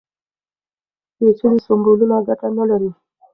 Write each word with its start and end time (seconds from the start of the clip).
پېچلي 1.17 1.59
سمبولونه 1.67 2.15
ګټه 2.27 2.47
نه 2.57 2.63
لري. 2.69 2.91